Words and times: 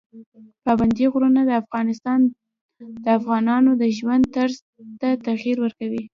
پابندي 0.65 1.05
غرونه 1.13 1.41
د 3.05 3.07
افغانانو 3.19 3.71
د 3.81 3.83
ژوند 3.97 4.23
طرز 4.35 4.57
ته 4.99 5.09
تغیر 5.27 5.57
ورکوي. 5.61 6.03